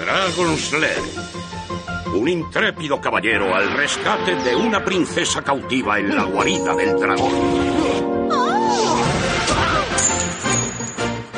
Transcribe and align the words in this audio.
Dragon 0.00 0.56
Slayer. 0.58 1.02
Un 2.14 2.28
intrépido 2.28 3.00
caballero 3.00 3.54
al 3.54 3.72
rescate 3.72 4.34
de 4.34 4.56
una 4.56 4.84
princesa 4.84 5.42
cautiva 5.42 6.00
en 6.00 6.16
la 6.16 6.24
guarida 6.24 6.74
del 6.74 6.98
dragón. 6.98 7.30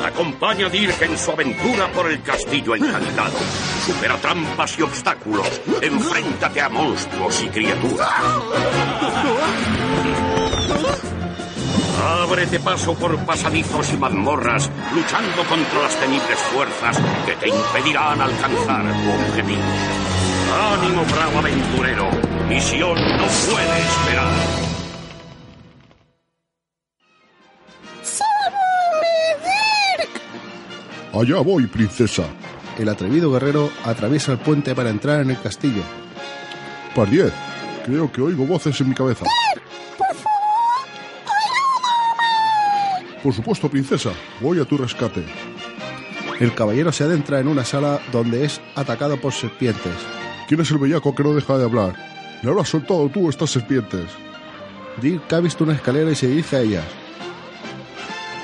Acompaña 0.03 0.65
a 0.65 0.69
Dirk 0.69 1.01
en 1.03 1.17
su 1.17 1.31
aventura 1.31 1.91
por 1.91 2.09
el 2.09 2.23
castillo 2.23 2.75
encantado. 2.75 3.37
Supera 3.85 4.17
trampas 4.17 4.79
y 4.79 4.81
obstáculos. 4.81 5.61
Enfréntate 5.81 6.61
a 6.61 6.69
monstruos 6.69 7.43
y 7.43 7.49
criaturas. 7.49 8.09
Ábrete 12.01 12.59
paso 12.59 12.93
por 12.95 13.17
pasadizos 13.25 13.93
y 13.93 13.97
mazmorras, 13.97 14.71
luchando 14.93 15.43
contra 15.43 15.81
las 15.81 15.99
temibles 15.99 16.39
fuerzas 16.51 16.97
que 17.25 17.33
te 17.33 17.49
impedirán 17.49 18.21
alcanzar 18.21 18.83
tu 18.83 19.09
objetivo. 19.11 19.61
Ánimo, 20.73 21.03
bravo 21.05 21.39
aventurero. 21.39 22.09
Misión 22.47 22.95
no 22.95 23.25
puede 23.27 23.79
esperar. 23.79 24.69
Allá 31.13 31.41
voy, 31.41 31.67
princesa. 31.67 32.23
El 32.77 32.87
atrevido 32.87 33.31
guerrero 33.31 33.69
atraviesa 33.83 34.31
el 34.31 34.37
puente 34.37 34.73
para 34.73 34.89
entrar 34.89 35.21
en 35.21 35.31
el 35.31 35.41
castillo. 35.41 35.81
Par 36.95 37.09
10. 37.09 37.33
Creo 37.85 38.11
que 38.11 38.21
oigo 38.21 38.45
voces 38.45 38.79
en 38.79 38.89
mi 38.89 38.95
cabeza. 38.95 39.25
Por 43.23 43.33
supuesto, 43.33 43.69
princesa. 43.69 44.11
Voy 44.39 44.59
a 44.59 44.65
tu 44.65 44.77
rescate. 44.77 45.23
El 46.39 46.53
caballero 46.53 46.91
se 46.91 47.03
adentra 47.03 47.39
en 47.39 47.49
una 47.49 47.65
sala 47.65 47.99
donde 48.13 48.45
es 48.45 48.61
atacado 48.75 49.17
por 49.19 49.33
serpientes. 49.33 49.95
¿Quién 50.47 50.61
es 50.61 50.71
el 50.71 50.77
bellaco 50.77 51.13
que 51.13 51.23
no 51.23 51.33
deja 51.33 51.57
de 51.57 51.65
hablar? 51.65 51.95
Le 52.41 52.49
habrás 52.49 52.69
soltado 52.69 53.09
tú 53.09 53.29
estas 53.29 53.49
serpientes. 53.49 54.05
Dirk 55.01 55.31
ha 55.33 55.41
visto 55.41 55.65
una 55.65 55.73
escalera 55.73 56.11
y 56.11 56.15
se 56.15 56.27
dirige 56.27 56.55
a 56.55 56.61
ellas. 56.61 56.85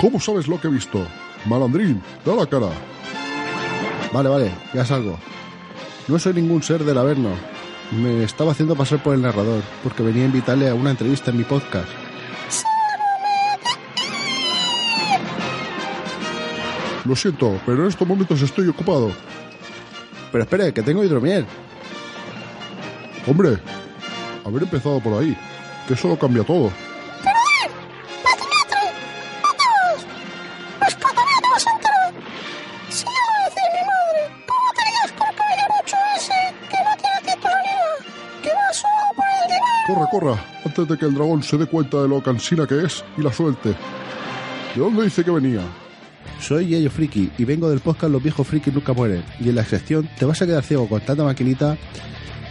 ¿Cómo 0.02 0.20
sabes 0.20 0.48
lo 0.48 0.60
que 0.60 0.68
he 0.68 0.72
visto? 0.72 1.08
Malandrín, 1.46 2.02
da 2.26 2.36
la 2.36 2.46
cara. 2.46 2.70
Vale, 4.12 4.30
vale, 4.30 4.52
ya 4.74 4.86
salgo. 4.86 5.18
No 6.08 6.20
soy 6.20 6.34
ningún 6.34 6.62
ser 6.62 6.84
del 6.84 6.98
Averno. 6.98 7.30
Me 7.92 8.24
estaba 8.24 8.52
haciendo 8.52 8.76
pasar 8.76 9.02
por 9.02 9.16
el 9.16 9.22
narrador 9.22 9.62
porque 9.84 10.04
venía 10.04 10.24
a 10.24 10.28
invitarle 10.28 10.70
a 10.70 10.76
una 10.76 10.92
entrevista 10.92 11.32
en 11.32 11.38
mi 11.38 11.44
podcast. 11.44 12.05
Lo 17.06 17.16
siento, 17.16 17.60
pero 17.66 17.84
en 17.84 17.90
estos 17.90 18.08
momentos 18.08 18.42
estoy 18.42 18.68
ocupado. 18.68 19.12
Pero 20.32 20.44
espere, 20.44 20.74
que 20.74 20.82
tengo 20.82 21.04
hidromiel. 21.04 21.46
Hombre, 23.28 23.60
haber 24.44 24.64
empezado 24.64 25.00
por 25.00 25.22
ahí, 25.22 25.38
que 25.88 25.94
eso 25.94 26.08
lo 26.08 26.18
cambia 26.18 26.44
todo. 26.44 26.72
Corra, 39.88 40.10
corra, 40.10 40.46
antes 40.66 40.88
de 40.88 40.98
que 40.98 41.06
el 41.06 41.14
dragón 41.14 41.44
se 41.44 41.58
dé 41.58 41.68
cuenta 41.68 42.02
de 42.02 42.08
lo 42.08 42.22
cansina 42.24 42.66
que 42.66 42.84
es 42.84 43.06
y 43.18 43.22
la 43.22 43.32
suelte. 43.32 43.70
¿De 43.70 44.82
dónde 44.82 45.04
dice 45.04 45.24
que 45.24 45.30
venía? 45.30 45.62
Soy 46.48 46.68
Yayo 46.68 46.92
Friki 46.92 47.32
y 47.40 47.44
vengo 47.44 47.72
del 47.72 47.80
podcast 47.80 48.12
Los 48.12 48.22
viejos 48.22 48.46
frikis 48.46 48.72
nunca 48.72 48.94
mueren. 48.94 49.24
Y 49.40 49.50
en 49.50 49.56
la 49.56 49.66
sección 49.66 50.08
Te 50.20 50.26
vas 50.26 50.40
a 50.44 50.46
quedar 50.46 50.64
ciego 50.64 50.88
con 50.88 51.02
tanta 51.02 51.24
maquinita, 51.24 51.76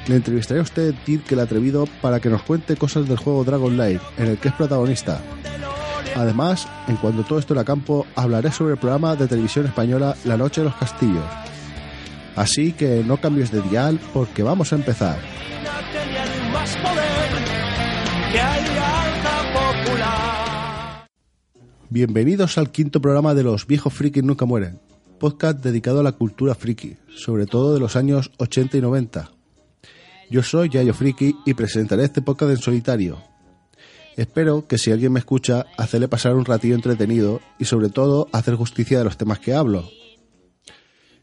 le 0.09 0.17
entrevistaré 0.17 0.59
a 0.59 0.65
usted, 0.65 0.93
Dirk 1.07 1.31
el 1.31 1.39
Atrevido, 1.39 1.87
para 2.03 2.19
que 2.19 2.29
nos 2.29 2.43
cuente 2.43 2.77
cosas 2.77 3.09
del 3.09 3.19
juego 3.19 3.45
Dragon 3.45 3.77
Light, 3.77 4.01
en 4.19 4.27
el 4.27 4.39
que 4.39 4.49
es 4.49 4.55
protagonista. 4.55 5.23
Además, 6.17 6.67
en 6.89 6.97
cuanto 6.97 7.23
todo 7.23 7.39
esto 7.39 7.55
era 7.55 7.63
campo, 7.63 8.05
hablaré 8.17 8.51
sobre 8.51 8.73
el 8.73 8.81
programa 8.81 9.15
de 9.15 9.29
televisión 9.29 9.67
española 9.67 10.17
La 10.25 10.37
Noche 10.37 10.61
de 10.61 10.67
los 10.67 10.77
Castillos. 10.77 11.25
Así 12.35 12.73
que 12.73 13.05
no 13.07 13.19
cambies 13.19 13.53
de 13.53 13.63
dial 13.63 14.01
porque 14.13 14.43
vamos 14.43 14.73
a 14.73 14.77
empezar. 14.77 15.19
Bienvenidos 21.95 22.59
al 22.59 22.73
quinto 22.73 23.01
programa 23.01 23.35
de 23.35 23.45
Los 23.45 23.69
viejos 23.69 23.95
frikis 23.95 24.25
nunca 24.25 24.47
mueren, 24.47 24.81
podcast 25.21 25.63
dedicado 25.63 26.01
a 26.01 26.03
la 26.03 26.11
cultura 26.11 26.57
friki, 26.57 26.97
sobre 27.15 27.47
todo 27.47 27.73
de 27.73 27.79
los 27.79 27.95
años 27.95 28.33
80 28.39 28.79
y 28.79 28.81
90. 28.81 29.31
Yo 30.29 30.43
soy 30.43 30.71
Yayo 30.71 30.93
Friki 30.93 31.37
y 31.47 31.55
presentaré 31.55 32.03
este 32.03 32.21
podcast 32.21 32.51
en 32.51 32.57
solitario. 32.57 33.23
Espero 34.17 34.67
que 34.67 34.77
si 34.77 34.91
alguien 34.91 35.13
me 35.13 35.21
escucha, 35.21 35.67
hacerle 35.79 36.09
pasar 36.09 36.35
un 36.35 36.45
ratillo 36.45 36.75
entretenido 36.75 37.41
y 37.61 37.67
sobre 37.67 37.91
todo 37.91 38.27
hacer 38.33 38.57
justicia 38.57 38.99
de 38.99 39.05
los 39.05 39.17
temas 39.17 39.39
que 39.39 39.55
hablo. 39.55 39.89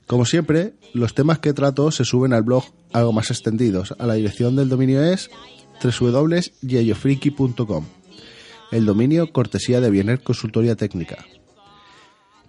Como 0.07 0.23
siempre, 0.23 0.75
los 0.93 1.13
temas 1.13 1.39
que 1.39 1.51
trato 1.51 1.91
se 1.91 2.05
suben 2.05 2.31
al 2.31 2.43
blog 2.43 2.63
algo 2.93 3.11
más 3.11 3.29
extendidos. 3.29 3.93
A 3.99 4.07
la 4.07 4.13
dirección 4.13 4.55
del 4.55 4.69
dominio 4.69 5.03
es 5.03 5.29
www.yayofriki.com. 5.83 8.00
El 8.71 8.85
dominio 8.85 9.33
cortesía 9.33 9.81
de 9.81 9.89
Biener 9.89 10.23
Consultoría 10.23 10.77
Técnica. 10.77 11.25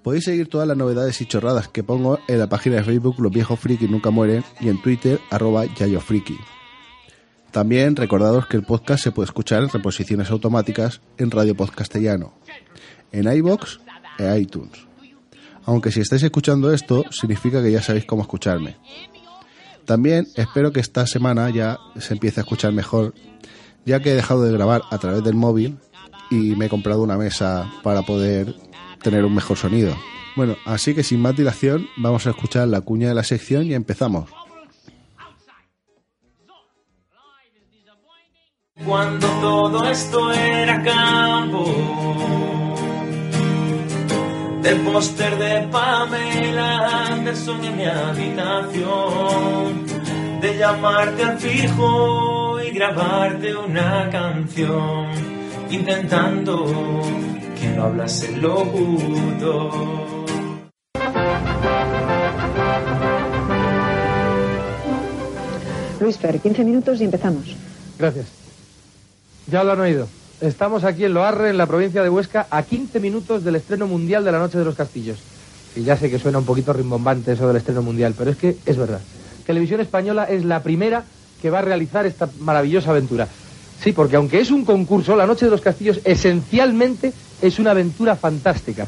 Podéis 0.04 0.24
seguir 0.24 0.48
todas 0.48 0.68
las 0.68 0.76
novedades 0.76 1.20
y 1.20 1.26
chorradas 1.26 1.66
que 1.66 1.82
pongo 1.82 2.20
en 2.28 2.38
la 2.38 2.48
página 2.48 2.76
de 2.76 2.84
Facebook 2.84 3.16
Los 3.18 3.32
Viejos 3.32 3.58
Friki 3.58 3.88
Nunca 3.88 4.10
Mueren 4.10 4.44
y 4.60 4.68
en 4.68 4.80
Twitter 4.80 5.18
arroba 5.30 5.64
yayofriki. 5.64 6.38
También 7.50 7.96
recordados 7.96 8.46
que 8.46 8.56
el 8.56 8.62
podcast 8.62 9.02
se 9.02 9.10
puede 9.10 9.26
escuchar 9.26 9.64
en 9.64 9.68
reposiciones 9.68 10.30
automáticas 10.30 11.00
en 11.18 11.32
Radio 11.32 11.56
Podcastellano, 11.56 12.34
en 13.10 13.30
iBox 13.30 13.80
e 14.18 14.38
iTunes. 14.38 14.86
Aunque 15.64 15.90
si 15.90 16.00
estáis 16.00 16.22
escuchando 16.22 16.72
esto, 16.72 17.04
significa 17.10 17.60
que 17.62 17.72
ya 17.72 17.82
sabéis 17.82 18.04
cómo 18.04 18.22
escucharme. 18.22 18.76
También 19.84 20.28
espero 20.36 20.72
que 20.72 20.80
esta 20.80 21.04
semana 21.06 21.50
ya 21.50 21.78
se 21.98 22.14
empiece 22.14 22.38
a 22.38 22.44
escuchar 22.44 22.72
mejor, 22.72 23.12
ya 23.84 24.00
que 24.00 24.12
he 24.12 24.14
dejado 24.14 24.44
de 24.44 24.52
grabar 24.52 24.82
a 24.90 24.98
través 24.98 25.24
del 25.24 25.34
móvil 25.34 25.78
y 26.32 26.56
me 26.56 26.64
he 26.66 26.68
comprado 26.70 27.02
una 27.02 27.18
mesa 27.18 27.70
para 27.82 28.00
poder 28.02 28.54
tener 29.02 29.24
un 29.26 29.34
mejor 29.34 29.58
sonido. 29.58 29.94
Bueno, 30.34 30.56
así 30.64 30.94
que 30.94 31.02
sin 31.02 31.20
más 31.20 31.36
dilación, 31.36 31.86
vamos 31.98 32.26
a 32.26 32.30
escuchar 32.30 32.68
la 32.68 32.80
cuña 32.80 33.08
de 33.08 33.14
la 33.14 33.22
sección 33.22 33.66
y 33.66 33.74
empezamos. 33.74 34.30
Cuando 38.86 39.26
todo 39.42 39.88
esto 39.90 40.32
era 40.32 40.82
campo, 40.82 41.64
del 44.62 44.80
póster 44.80 45.38
de 45.38 45.68
Pamela 45.68 47.12
Anderson 47.12 47.62
en 47.62 47.76
mi 47.76 47.84
habitación, 47.84 48.80
de 50.40 50.56
llamarte 50.56 51.24
al 51.24 51.38
fijo 51.38 52.58
y 52.62 52.70
grabarte 52.70 53.54
una 53.54 54.08
canción, 54.10 55.41
intentando 55.72 56.66
que 57.58 57.68
no 57.76 57.84
hablase 57.84 58.36
locutor. 58.36 59.70
Luis 66.00 66.18
Fer, 66.18 66.40
15 66.40 66.64
minutos 66.64 67.00
y 67.00 67.04
empezamos. 67.04 67.56
Gracias. 67.98 68.26
Ya 69.46 69.64
lo 69.64 69.72
han 69.72 69.80
oído. 69.80 70.08
Estamos 70.40 70.84
aquí 70.84 71.04
en 71.04 71.14
Loarre, 71.14 71.50
en 71.50 71.56
la 71.56 71.66
provincia 71.66 72.02
de 72.02 72.10
Huesca, 72.10 72.48
a 72.50 72.64
15 72.64 72.98
minutos 73.00 73.44
del 73.44 73.56
estreno 73.56 73.86
mundial 73.86 74.24
de 74.24 74.32
La 74.32 74.38
Noche 74.38 74.58
de 74.58 74.64
los 74.64 74.74
Castillos. 74.74 75.18
Y 75.76 75.84
ya 75.84 75.96
sé 75.96 76.10
que 76.10 76.18
suena 76.18 76.38
un 76.38 76.44
poquito 76.44 76.72
rimbombante 76.72 77.32
eso 77.32 77.46
del 77.46 77.56
estreno 77.56 77.82
mundial, 77.82 78.14
pero 78.18 78.30
es 78.32 78.36
que 78.36 78.56
es 78.66 78.76
verdad. 78.76 79.00
Televisión 79.46 79.80
Española 79.80 80.24
es 80.24 80.44
la 80.44 80.62
primera 80.62 81.04
que 81.40 81.50
va 81.50 81.60
a 81.60 81.62
realizar 81.62 82.04
esta 82.06 82.28
maravillosa 82.40 82.90
aventura. 82.90 83.28
Sí, 83.82 83.92
porque 83.92 84.14
aunque 84.16 84.40
es 84.40 84.50
un 84.52 84.64
concurso, 84.64 85.16
La 85.16 85.26
Noche 85.26 85.46
de 85.46 85.50
los 85.50 85.60
Castillos 85.60 86.00
esencialmente 86.04 87.12
es 87.40 87.58
una 87.58 87.72
aventura 87.72 88.14
fantástica. 88.14 88.86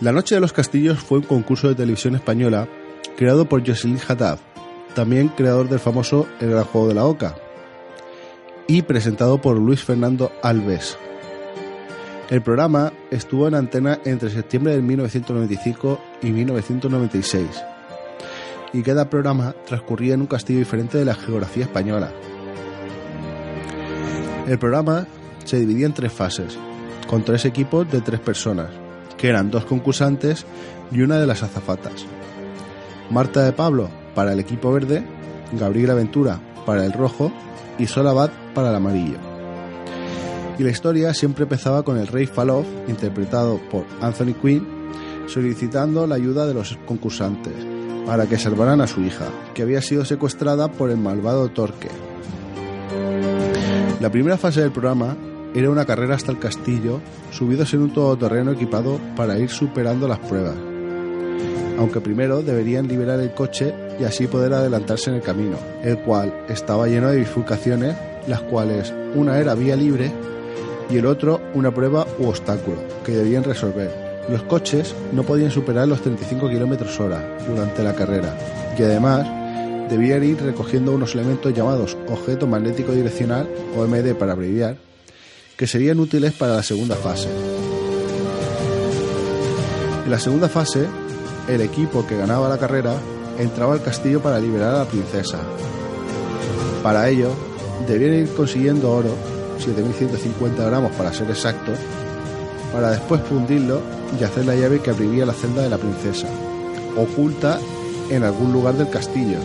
La 0.00 0.12
Noche 0.12 0.34
de 0.34 0.40
los 0.40 0.54
Castillos 0.54 0.98
fue 0.98 1.18
un 1.18 1.24
concurso 1.24 1.68
de 1.68 1.74
televisión 1.74 2.14
española 2.14 2.66
creado 3.18 3.46
por 3.46 3.66
Jocelyn 3.66 3.98
Haddad, 4.08 4.38
también 4.94 5.28
creador 5.28 5.68
del 5.68 5.78
famoso 5.78 6.26
El 6.40 6.52
Gran 6.52 6.64
Juego 6.64 6.88
de 6.88 6.94
la 6.94 7.04
Oca, 7.04 7.36
y 8.66 8.80
presentado 8.80 9.42
por 9.42 9.58
Luis 9.58 9.84
Fernando 9.84 10.32
Alves. 10.42 10.96
El 12.30 12.40
programa 12.40 12.94
estuvo 13.10 13.46
en 13.46 13.54
antena 13.54 14.00
entre 14.06 14.30
septiembre 14.30 14.72
de 14.72 14.80
1995 14.80 16.00
y 16.22 16.30
1996, 16.30 17.46
y 18.72 18.80
cada 18.80 19.10
programa 19.10 19.54
transcurría 19.66 20.14
en 20.14 20.22
un 20.22 20.28
castillo 20.28 20.60
diferente 20.60 20.96
de 20.96 21.04
la 21.04 21.14
geografía 21.14 21.64
española. 21.64 22.10
El 24.48 24.58
programa 24.58 25.06
se 25.44 25.60
dividía 25.60 25.84
en 25.84 25.92
tres 25.92 26.12
fases, 26.12 26.56
con 27.06 27.22
tres 27.22 27.44
equipos 27.44 27.90
de 27.90 28.00
tres 28.00 28.20
personas, 28.20 28.79
que 29.20 29.28
eran 29.28 29.50
dos 29.50 29.66
concursantes 29.66 30.46
y 30.90 31.02
una 31.02 31.18
de 31.18 31.26
las 31.26 31.42
azafatas. 31.42 32.06
Marta 33.10 33.44
de 33.44 33.52
Pablo 33.52 33.90
para 34.14 34.32
el 34.32 34.40
equipo 34.40 34.72
verde, 34.72 35.04
Gabriela 35.52 35.94
Ventura 35.94 36.40
para 36.64 36.86
el 36.86 36.92
rojo 36.92 37.30
y 37.78 37.86
Sol 37.86 38.08
Abad 38.08 38.30
para 38.54 38.70
el 38.70 38.76
amarillo. 38.76 39.18
Y 40.58 40.62
la 40.62 40.70
historia 40.70 41.12
siempre 41.14 41.44
empezaba 41.44 41.82
con 41.82 41.98
el 41.98 42.06
rey 42.06 42.26
Falov, 42.26 42.64
interpretado 42.88 43.58
por 43.70 43.84
Anthony 44.00 44.34
Quinn, 44.40 44.66
solicitando 45.26 46.06
la 46.06 46.16
ayuda 46.16 46.46
de 46.46 46.54
los 46.54 46.78
concursantes 46.86 47.54
para 48.06 48.26
que 48.26 48.38
salvaran 48.38 48.80
a 48.80 48.86
su 48.86 49.02
hija, 49.02 49.26
que 49.54 49.62
había 49.62 49.82
sido 49.82 50.04
secuestrada 50.04 50.70
por 50.72 50.90
el 50.90 50.96
malvado 50.96 51.48
Torque. 51.50 51.88
La 54.00 54.10
primera 54.10 54.38
fase 54.38 54.62
del 54.62 54.72
programa 54.72 55.16
era 55.54 55.70
una 55.70 55.84
carrera 55.84 56.14
hasta 56.14 56.30
el 56.32 56.38
castillo, 56.38 57.00
subidos 57.32 57.74
en 57.74 57.82
un 57.82 57.92
todoterreno 57.92 58.52
equipado 58.52 59.00
para 59.16 59.38
ir 59.38 59.50
superando 59.50 60.06
las 60.06 60.18
pruebas. 60.18 60.54
Aunque 61.78 62.00
primero 62.00 62.42
deberían 62.42 62.88
liberar 62.88 63.20
el 63.20 63.32
coche 63.32 63.74
y 63.98 64.04
así 64.04 64.26
poder 64.26 64.52
adelantarse 64.52 65.10
en 65.10 65.16
el 65.16 65.22
camino, 65.22 65.56
el 65.82 65.98
cual 66.00 66.44
estaba 66.48 66.86
lleno 66.86 67.08
de 67.08 67.18
bifurcaciones, 67.18 67.96
las 68.28 68.42
cuales 68.42 68.92
una 69.14 69.38
era 69.38 69.54
vía 69.54 69.76
libre 69.76 70.12
y 70.90 70.98
el 70.98 71.06
otro 71.06 71.40
una 71.54 71.72
prueba 71.72 72.06
u 72.18 72.26
obstáculo 72.26 72.76
que 73.04 73.12
debían 73.12 73.44
resolver. 73.44 73.90
Los 74.28 74.42
coches 74.42 74.94
no 75.12 75.22
podían 75.22 75.50
superar 75.50 75.88
los 75.88 76.02
35 76.02 76.48
km 76.48 77.00
hora 77.00 77.38
durante 77.48 77.82
la 77.82 77.94
carrera 77.94 78.36
y 78.78 78.82
además 78.82 79.26
debían 79.88 80.22
ir 80.22 80.40
recogiendo 80.40 80.92
unos 80.92 81.14
elementos 81.14 81.52
llamados 81.52 81.96
objeto 82.08 82.46
magnético 82.46 82.92
direccional 82.92 83.48
o 83.76 83.84
MD 83.86 84.14
para 84.14 84.32
abreviar 84.32 84.89
que 85.60 85.66
serían 85.66 86.00
útiles 86.00 86.32
para 86.32 86.54
la 86.54 86.62
segunda 86.62 86.96
fase. 86.96 87.28
En 90.06 90.10
la 90.10 90.18
segunda 90.18 90.48
fase, 90.48 90.86
el 91.48 91.60
equipo 91.60 92.06
que 92.06 92.16
ganaba 92.16 92.48
la 92.48 92.56
carrera 92.56 92.94
entraba 93.38 93.74
al 93.74 93.82
castillo 93.82 94.22
para 94.22 94.40
liberar 94.40 94.74
a 94.74 94.78
la 94.78 94.84
princesa. 94.86 95.38
Para 96.82 97.10
ello, 97.10 97.28
debían 97.86 98.14
ir 98.14 98.32
consiguiendo 98.32 98.90
oro, 98.90 99.14
7.150 99.58 100.64
gramos 100.64 100.92
para 100.92 101.12
ser 101.12 101.28
exactos, 101.28 101.78
para 102.72 102.92
después 102.92 103.20
fundirlo 103.28 103.82
y 104.18 104.24
hacer 104.24 104.46
la 104.46 104.54
llave 104.54 104.80
que 104.80 104.88
abriría 104.88 105.26
la 105.26 105.34
celda 105.34 105.60
de 105.60 105.68
la 105.68 105.76
princesa, 105.76 106.28
oculta 106.96 107.60
en 108.08 108.22
algún 108.24 108.50
lugar 108.50 108.76
del 108.76 108.88
castillo. 108.88 109.36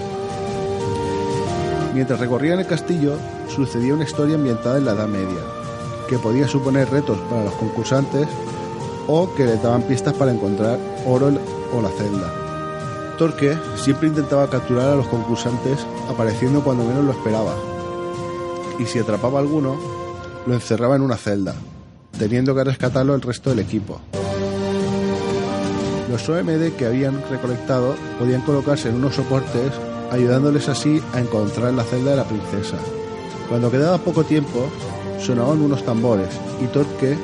Mientras 1.93 2.21
recorrían 2.21 2.59
el 2.59 2.67
castillo, 2.67 3.17
sucedía 3.53 3.93
una 3.93 4.05
historia 4.05 4.35
ambientada 4.35 4.77
en 4.77 4.85
la 4.85 4.93
Edad 4.93 5.09
Media, 5.09 5.64
que 6.07 6.19
podía 6.19 6.47
suponer 6.47 6.89
retos 6.89 7.17
para 7.29 7.43
los 7.43 7.53
concursantes 7.53 8.27
o 9.07 9.33
que 9.35 9.45
les 9.45 9.61
daban 9.61 9.83
pistas 9.83 10.13
para 10.13 10.31
encontrar 10.31 10.79
oro 11.05 11.31
o 11.73 11.81
la 11.81 11.89
celda. 11.89 12.33
Torque 13.17 13.57
siempre 13.75 14.09
intentaba 14.09 14.49
capturar 14.49 14.89
a 14.89 14.95
los 14.95 15.07
concursantes 15.07 15.85
apareciendo 16.09 16.63
cuando 16.63 16.83
menos 16.83 17.05
lo 17.05 17.11
esperaba, 17.11 17.53
y 18.77 18.85
si 18.85 18.99
atrapaba 18.99 19.39
alguno, 19.39 19.77
lo 20.45 20.53
encerraba 20.53 20.95
en 20.95 21.01
una 21.01 21.17
celda, 21.17 21.55
teniendo 22.17 22.53
que 22.53 22.63
rescatarlo 22.63 23.15
el 23.15 23.21
resto 23.21 23.49
del 23.49 23.59
equipo. 23.59 24.01
Los 26.09 26.27
OMD 26.29 26.75
que 26.77 26.85
habían 26.85 27.21
recolectado 27.29 27.95
podían 28.19 28.41
colocarse 28.41 28.89
en 28.89 28.95
unos 28.95 29.15
soportes, 29.15 29.71
ayudándoles 30.11 30.69
así 30.69 31.01
a 31.13 31.19
encontrar 31.19 31.73
la 31.73 31.83
celda 31.83 32.11
de 32.11 32.17
la 32.17 32.25
princesa. 32.25 32.77
Cuando 33.49 33.71
quedaba 33.71 33.97
poco 33.97 34.23
tiempo, 34.23 34.67
sonaban 35.25 35.61
unos 35.61 35.83
tambores 35.83 36.29
y 36.63 36.67
Torque 36.67 37.17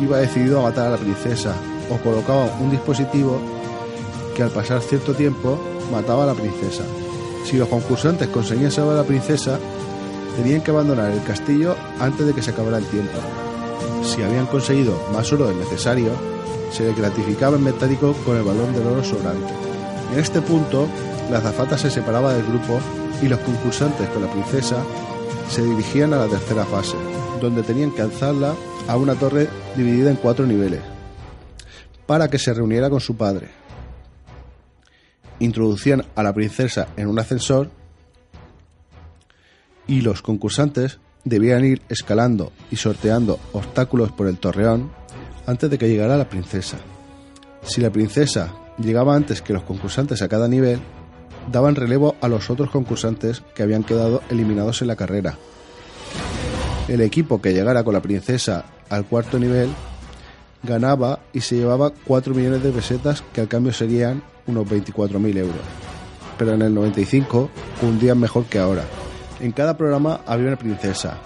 iba 0.00 0.18
decidido 0.18 0.60
a 0.60 0.62
matar 0.62 0.86
a 0.86 0.90
la 0.90 0.96
princesa 0.96 1.54
o 1.90 1.96
colocaba 1.98 2.46
un 2.60 2.70
dispositivo 2.70 3.40
que 4.36 4.42
al 4.42 4.50
pasar 4.50 4.80
cierto 4.80 5.14
tiempo 5.14 5.58
mataba 5.90 6.22
a 6.22 6.26
la 6.26 6.34
princesa. 6.34 6.84
Si 7.44 7.56
los 7.56 7.68
concursantes 7.68 8.28
conseguían 8.28 8.70
salvar 8.70 8.94
a 8.94 8.98
la 8.98 9.06
princesa, 9.06 9.58
tenían 10.36 10.60
que 10.60 10.70
abandonar 10.70 11.10
el 11.10 11.22
castillo 11.24 11.74
antes 11.98 12.26
de 12.26 12.34
que 12.34 12.42
se 12.42 12.50
acabara 12.50 12.78
el 12.78 12.86
tiempo. 12.86 13.18
Si 14.04 14.22
habían 14.22 14.46
conseguido 14.46 14.94
más 15.12 15.32
oro 15.32 15.48
del 15.48 15.58
necesario, 15.58 16.10
se 16.70 16.84
les 16.84 16.96
gratificaba 16.96 17.56
en 17.56 17.64
metálico 17.64 18.14
con 18.24 18.36
el 18.36 18.44
balón 18.44 18.72
del 18.72 18.86
oro 18.86 19.02
sobrante. 19.02 19.52
En 20.12 20.20
este 20.20 20.40
punto, 20.40 20.86
la 21.30 21.38
azafata 21.38 21.76
se 21.76 21.90
separaba 21.90 22.34
del 22.34 22.46
grupo 22.46 22.78
y 23.20 23.28
los 23.28 23.40
concursantes 23.40 24.08
con 24.10 24.22
la 24.22 24.30
princesa 24.30 24.76
se 25.48 25.64
dirigían 25.64 26.12
a 26.12 26.18
la 26.18 26.28
tercera 26.28 26.64
fase, 26.64 26.96
donde 27.40 27.62
tenían 27.62 27.90
que 27.90 28.02
alzarla 28.02 28.54
a 28.86 28.96
una 28.96 29.14
torre 29.14 29.48
dividida 29.76 30.10
en 30.10 30.16
cuatro 30.16 30.46
niveles, 30.46 30.80
para 32.06 32.28
que 32.28 32.38
se 32.38 32.54
reuniera 32.54 32.90
con 32.90 33.00
su 33.00 33.16
padre. 33.16 33.48
Introducían 35.40 36.04
a 36.14 36.22
la 36.22 36.32
princesa 36.32 36.88
en 36.96 37.08
un 37.08 37.18
ascensor 37.18 37.70
y 39.86 40.00
los 40.00 40.22
concursantes 40.22 40.98
debían 41.24 41.64
ir 41.64 41.82
escalando 41.88 42.52
y 42.70 42.76
sorteando 42.76 43.38
obstáculos 43.52 44.12
por 44.12 44.26
el 44.26 44.38
torreón 44.38 44.90
antes 45.46 45.70
de 45.70 45.78
que 45.78 45.88
llegara 45.88 46.16
la 46.16 46.28
princesa. 46.28 46.78
Si 47.62 47.80
la 47.80 47.90
princesa 47.90 48.54
llegaba 48.78 49.14
antes 49.14 49.42
que 49.42 49.52
los 49.52 49.62
concursantes 49.62 50.22
a 50.22 50.28
cada 50.28 50.48
nivel, 50.48 50.80
daban 51.50 51.74
relevo 51.74 52.16
a 52.20 52.28
los 52.28 52.50
otros 52.50 52.70
concursantes 52.70 53.42
que 53.54 53.62
habían 53.62 53.84
quedado 53.84 54.22
eliminados 54.30 54.82
en 54.82 54.88
la 54.88 54.96
carrera. 54.96 55.36
El 56.88 57.00
equipo 57.00 57.40
que 57.40 57.52
llegara 57.52 57.84
con 57.84 57.94
la 57.94 58.02
princesa 58.02 58.64
al 58.88 59.04
cuarto 59.04 59.38
nivel 59.38 59.68
ganaba 60.62 61.20
y 61.32 61.40
se 61.40 61.56
llevaba 61.56 61.92
4 62.04 62.34
millones 62.34 62.62
de 62.62 62.70
pesetas 62.70 63.22
que 63.32 63.40
al 63.40 63.48
cambio 63.48 63.72
serían 63.72 64.22
unos 64.46 64.66
24.000 64.66 65.36
euros. 65.36 65.60
Pero 66.38 66.54
en 66.54 66.62
el 66.62 66.74
95 66.74 67.50
hundían 67.82 68.18
mejor 68.18 68.46
que 68.46 68.58
ahora. 68.58 68.84
En 69.40 69.52
cada 69.52 69.76
programa 69.76 70.20
había 70.26 70.48
una 70.48 70.58
princesa, 70.58 71.18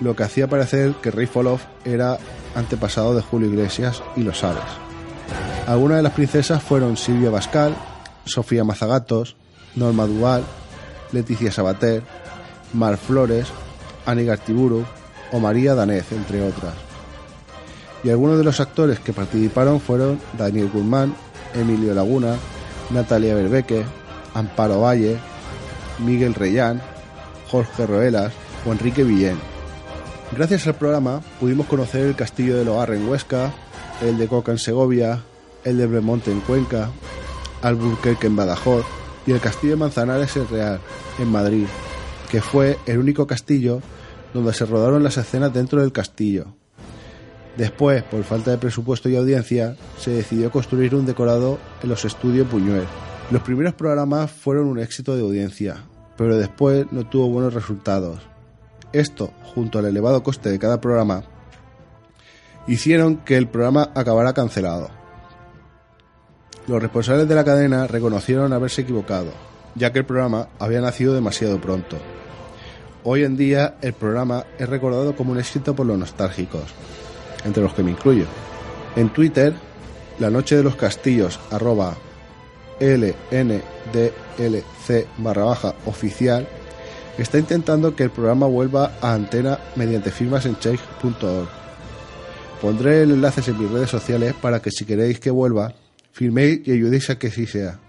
lo 0.00 0.14
que 0.14 0.24
hacía 0.24 0.48
parecer 0.48 0.94
que 1.00 1.10
Rey 1.10 1.26
Folof 1.26 1.64
era 1.84 2.18
antepasado 2.54 3.14
de 3.14 3.22
Julio 3.22 3.48
Iglesias 3.48 4.02
y 4.16 4.22
lo 4.22 4.34
sabes. 4.34 4.62
Algunas 5.66 5.98
de 5.98 6.02
las 6.02 6.12
princesas 6.12 6.62
fueron 6.62 6.96
Silvia 6.96 7.30
Bascal, 7.30 7.74
Sofía 8.24 8.64
Mazagatos, 8.64 9.36
Norma 9.74 10.06
Duval, 10.06 10.44
Leticia 11.12 11.52
Sabater, 11.52 12.02
Mar 12.72 12.96
Flores, 12.96 13.48
Ani 14.06 14.24
Gartiburu 14.24 14.84
o 15.32 15.40
María 15.40 15.74
Danez, 15.74 16.12
entre 16.12 16.42
otras. 16.42 16.74
Y 18.02 18.10
algunos 18.10 18.38
de 18.38 18.44
los 18.44 18.60
actores 18.60 19.00
que 19.00 19.12
participaron 19.12 19.80
fueron 19.80 20.20
Daniel 20.36 20.70
Guzmán, 20.72 21.14
Emilio 21.54 21.94
Laguna, 21.94 22.36
Natalia 22.90 23.34
Berbeque, 23.34 23.84
Amparo 24.34 24.80
Valle, 24.80 25.18
Miguel 26.04 26.34
Reyán, 26.34 26.82
Jorge 27.50 27.86
Roelas 27.86 28.32
o 28.66 28.72
Enrique 28.72 29.04
Villén. 29.04 29.38
Gracias 30.32 30.66
al 30.66 30.74
programa 30.74 31.20
pudimos 31.38 31.66
conocer 31.66 32.02
el 32.02 32.16
castillo 32.16 32.56
de 32.56 32.64
Loarre 32.64 32.96
en 32.96 33.08
Huesca, 33.08 33.52
el 34.02 34.18
de 34.18 34.26
Coca 34.26 34.52
en 34.52 34.58
Segovia, 34.58 35.22
el 35.64 35.78
de 35.78 35.86
Bremonte 35.86 36.30
en 36.30 36.40
Cuenca, 36.40 36.90
Albuquerque 37.64 38.26
en 38.26 38.36
Badajoz 38.36 38.84
y 39.26 39.32
el 39.32 39.40
castillo 39.40 39.72
de 39.72 39.78
Manzanares 39.80 40.36
en 40.36 40.48
Real, 40.48 40.80
en 41.18 41.32
Madrid, 41.32 41.66
que 42.30 42.40
fue 42.40 42.78
el 42.86 42.98
único 42.98 43.26
castillo 43.26 43.80
donde 44.34 44.52
se 44.52 44.66
rodaron 44.66 45.02
las 45.02 45.16
escenas 45.16 45.52
dentro 45.52 45.80
del 45.80 45.92
castillo. 45.92 46.54
Después, 47.56 48.02
por 48.02 48.22
falta 48.24 48.50
de 48.50 48.58
presupuesto 48.58 49.08
y 49.08 49.16
audiencia, 49.16 49.76
se 49.98 50.10
decidió 50.10 50.50
construir 50.50 50.94
un 50.94 51.06
decorado 51.06 51.58
en 51.82 51.88
los 51.88 52.04
estudios 52.04 52.50
Buñuel. 52.50 52.84
Los 53.30 53.42
primeros 53.42 53.74
programas 53.74 54.30
fueron 54.30 54.66
un 54.66 54.78
éxito 54.78 55.14
de 55.16 55.22
audiencia, 55.22 55.84
pero 56.16 56.36
después 56.36 56.86
no 56.90 57.06
tuvo 57.06 57.28
buenos 57.28 57.54
resultados. 57.54 58.20
Esto, 58.92 59.32
junto 59.54 59.78
al 59.78 59.86
elevado 59.86 60.22
coste 60.22 60.50
de 60.50 60.58
cada 60.58 60.80
programa, 60.80 61.24
hicieron 62.66 63.18
que 63.18 63.36
el 63.36 63.48
programa 63.48 63.90
acabara 63.94 64.34
cancelado. 64.34 65.03
Los 66.66 66.80
responsables 66.80 67.28
de 67.28 67.34
la 67.34 67.44
cadena 67.44 67.86
reconocieron 67.86 68.52
haberse 68.54 68.82
equivocado, 68.82 69.32
ya 69.74 69.92
que 69.92 69.98
el 69.98 70.06
programa 70.06 70.48
había 70.58 70.80
nacido 70.80 71.14
demasiado 71.14 71.60
pronto. 71.60 71.98
Hoy 73.02 73.22
en 73.22 73.36
día 73.36 73.74
el 73.82 73.92
programa 73.92 74.46
es 74.58 74.66
recordado 74.66 75.14
como 75.14 75.32
un 75.32 75.38
éxito 75.38 75.76
por 75.76 75.84
los 75.84 75.98
nostálgicos, 75.98 76.62
entre 77.44 77.62
los 77.62 77.74
que 77.74 77.82
me 77.82 77.90
incluyo. 77.90 78.24
En 78.96 79.10
Twitter, 79.10 79.52
la 80.18 80.30
noche 80.30 80.56
de 80.56 80.62
los 80.62 80.74
castillos 80.76 81.38
arroba 81.50 81.96
barra 85.18 85.44
baja 85.44 85.74
está 87.18 87.38
intentando 87.38 87.94
que 87.94 88.04
el 88.04 88.10
programa 88.10 88.46
vuelva 88.46 88.92
a 89.02 89.12
antena 89.12 89.58
mediante 89.76 90.10
firmas 90.10 90.46
en 90.46 90.58
change.org. 90.58 91.48
Pondré 92.62 93.02
el 93.02 93.10
enlace 93.10 93.50
en 93.50 93.58
mis 93.58 93.70
redes 93.70 93.90
sociales 93.90 94.34
para 94.40 94.62
que 94.62 94.70
si 94.70 94.86
queréis 94.86 95.20
que 95.20 95.30
vuelva, 95.30 95.74
firméis 96.14 96.60
y 96.64 96.70
ayudéis 96.70 97.10
a 97.10 97.18
que 97.18 97.30
sí 97.30 97.44
sea. 97.44 97.80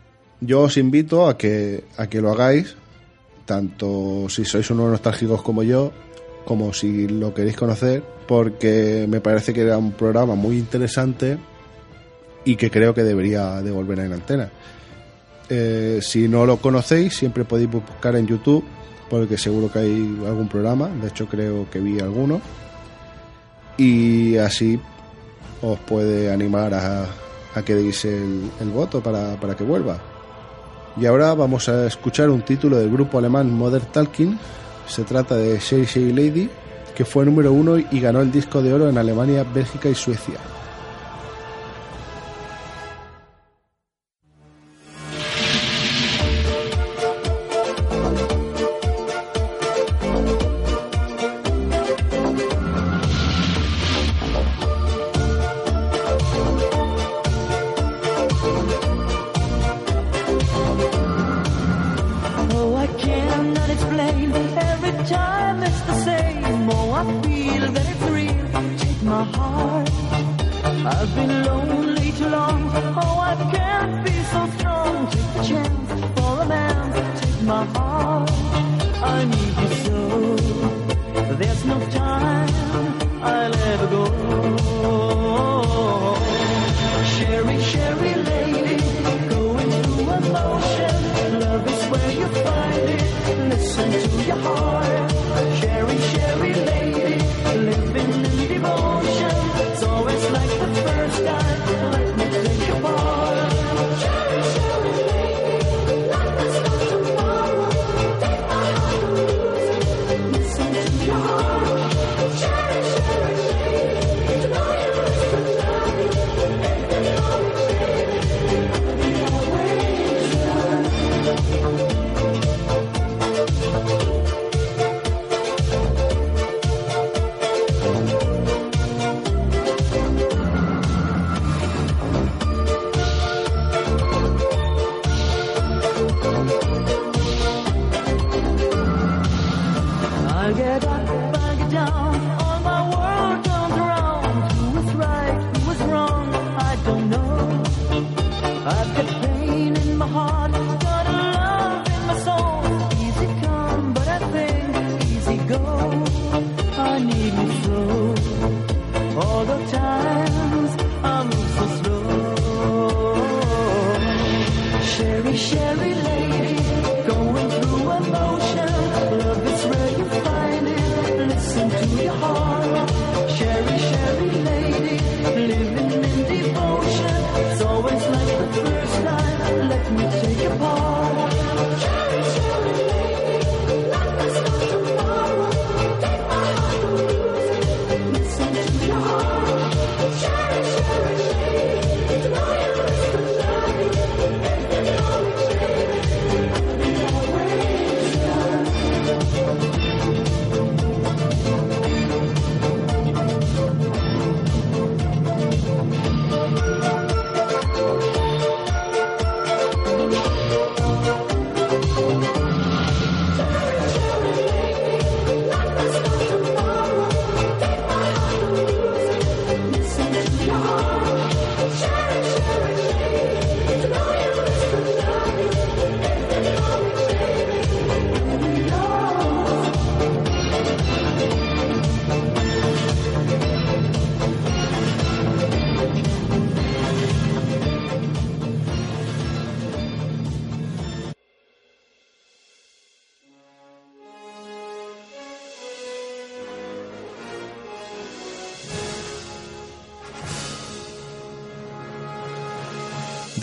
Yo 0.42 0.62
os 0.62 0.78
invito 0.78 1.28
a 1.28 1.38
que, 1.38 1.86
a 1.96 2.08
que 2.08 2.22
lo 2.22 2.32
hagáis, 2.32 2.76
tanto 3.46 4.28
si 4.30 4.44
sois 4.44 4.70
unos 4.72 4.90
nostálgicos 4.90 5.42
como 5.44 5.62
yo, 5.62 5.94
como 6.44 6.74
si 6.74 7.08
lo 7.08 7.34
queréis 7.34 7.56
conocer, 7.56 8.04
porque 8.28 9.06
me 9.08 9.22
parece 9.22 9.54
que 9.54 9.62
era 9.62 9.78
un 9.78 9.92
programa 9.92 10.34
muy 10.34 10.58
interesante 10.58 11.38
y 12.44 12.56
que 12.56 12.72
creo 12.72 12.94
que 12.94 13.04
debería 13.04 13.62
de 13.62 13.72
volver 13.72 14.00
en 14.00 14.14
antena. 14.14 14.50
Eh, 15.48 16.00
si 16.02 16.28
no 16.28 16.48
lo 16.48 16.58
conocéis, 16.58 17.16
siempre 17.16 17.46
podéis 17.46 17.70
buscar 17.70 18.16
en 18.16 18.26
YouTube, 18.26 18.66
porque 19.08 19.38
seguro 19.38 19.72
que 19.72 19.80
hay 19.80 20.20
algún 20.26 20.50
programa, 20.50 20.90
de 20.90 21.10
hecho 21.10 21.28
creo 21.28 21.70
que 21.70 21.80
vi 21.80 22.00
alguno, 22.00 22.42
y 23.78 24.38
así 24.38 24.80
os 25.62 25.80
puede 25.80 26.32
animar 26.32 26.74
a, 26.74 27.08
a 27.56 27.64
que 27.64 27.74
deis 27.74 28.06
el, 28.06 28.52
el 28.60 28.70
voto 28.70 29.02
para, 29.02 29.40
para 29.40 29.56
que 29.56 29.64
vuelva. 29.64 29.98
Y 30.98 31.06
ahora 31.06 31.34
vamos 31.34 31.68
a 31.68 31.88
escuchar 31.88 32.30
un 32.30 32.42
título 32.42 32.78
del 32.78 32.90
grupo 32.90 33.18
alemán 33.18 33.52
Modern 33.52 33.86
Talking. 33.92 34.38
Se 34.88 35.04
trata 35.04 35.36
de 35.36 35.60
Sherry 35.60 35.86
Sherry 35.86 36.14
Lady, 36.14 36.50
que 36.96 37.04
fue 37.04 37.26
número 37.26 37.52
uno 37.52 37.78
y 37.78 38.00
ganó 38.00 38.22
el 38.22 38.32
disco 38.32 38.62
de 38.62 38.74
oro 38.74 38.88
en 38.90 38.98
Alemania, 38.98 39.44
Bélgica 39.44 39.90
y 39.90 39.96
Suecia. 39.96 40.40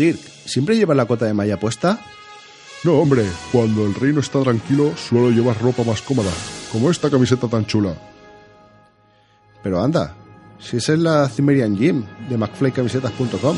Dirk, 0.03 0.19
¿siempre 0.47 0.75
llevas 0.75 0.97
la 0.97 1.07
cota 1.07 1.27
de 1.27 1.33
malla 1.33 1.61
puesta? 1.61 2.01
No, 2.83 2.95
hombre, 2.95 3.25
cuando 3.53 3.87
el 3.87 3.95
reino 3.95 4.19
está 4.19 4.41
tranquilo 4.43 4.97
suelo 4.97 5.31
llevar 5.31 5.63
ropa 5.63 5.85
más 5.85 6.03
cómoda, 6.03 6.33
como 6.73 6.91
esta 6.91 7.09
camiseta 7.09 7.47
tan 7.47 7.67
chula. 7.67 7.95
Pero 9.63 9.81
anda, 9.81 10.17
si 10.59 10.79
esa 10.79 10.95
es 10.95 10.99
la 10.99 11.29
Cimmerian 11.29 11.77
Gym 11.77 12.05
de 12.29 12.37
McFlyCamisetas.com. 12.37 13.57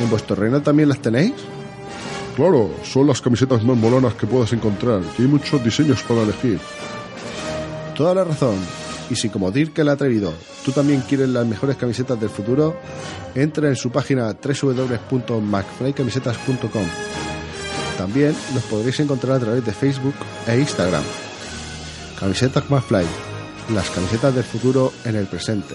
¿En 0.00 0.10
vuestro 0.10 0.36
reino 0.36 0.62
también 0.62 0.90
las 0.90 1.02
tenéis? 1.02 1.34
Claro, 2.36 2.70
son 2.84 3.08
las 3.08 3.20
camisetas 3.20 3.64
más 3.64 3.76
molonas 3.76 4.14
que 4.14 4.28
puedas 4.28 4.52
encontrar 4.52 5.00
y 5.18 5.22
hay 5.22 5.28
muchos 5.28 5.64
diseños 5.64 6.04
para 6.04 6.22
elegir. 6.22 6.60
Toda 7.96 8.14
la 8.14 8.22
razón. 8.22 8.54
Y 9.10 9.16
si 9.16 9.30
como 9.30 9.50
Dirk 9.50 9.78
el 9.78 9.88
atrevido 9.88 10.34
¿Tú 10.64 10.72
también 10.72 11.00
quieres 11.00 11.30
las 11.30 11.46
mejores 11.46 11.76
camisetas 11.76 12.20
del 12.20 12.28
futuro? 12.28 12.76
Entra 13.34 13.68
en 13.68 13.76
su 13.76 13.90
página 13.90 14.30
www.macflycamisetas.com. 14.32 16.84
También 17.96 18.36
los 18.54 18.64
podréis 18.64 19.00
encontrar 19.00 19.36
a 19.36 19.40
través 19.40 19.64
de 19.64 19.72
Facebook 19.72 20.12
e 20.46 20.58
Instagram. 20.58 21.02
Camisetas 22.20 22.68
McFly, 22.68 23.06
las 23.72 23.88
camisetas 23.90 24.34
del 24.34 24.44
futuro 24.44 24.92
en 25.04 25.16
el 25.16 25.26
presente. 25.26 25.74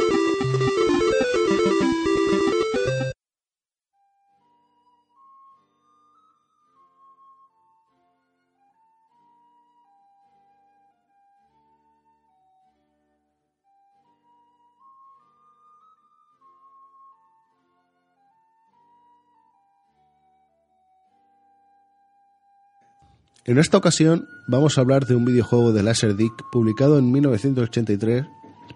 En 23.43 23.57
esta 23.57 23.77
ocasión 23.77 24.29
vamos 24.45 24.77
a 24.77 24.81
hablar 24.81 25.07
de 25.07 25.15
un 25.15 25.25
videojuego 25.25 25.73
de 25.73 25.81
Laserdisc 25.81 26.43
publicado 26.51 26.99
en 26.99 27.11
1983 27.11 28.27